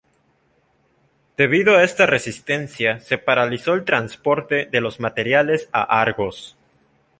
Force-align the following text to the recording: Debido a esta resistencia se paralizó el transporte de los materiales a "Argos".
Debido 1.37 1.77
a 1.77 1.83
esta 1.83 2.07
resistencia 2.07 2.99
se 3.01 3.19
paralizó 3.19 3.75
el 3.75 3.85
transporte 3.85 4.65
de 4.65 4.81
los 4.81 4.99
materiales 4.99 5.69
a 5.73 6.01
"Argos". 6.01 6.57